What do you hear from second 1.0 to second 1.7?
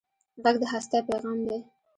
پېغام دی